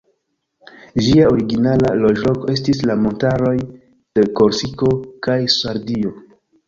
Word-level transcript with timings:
Ĝia 1.07 1.27
origina 1.33 1.73
loĝloko 2.05 2.49
estis 2.53 2.81
la 2.91 2.95
montaroj 3.03 3.55
de 4.17 4.25
Korsiko 4.41 4.91
kaj 5.29 5.41
Sardio. 5.59 6.15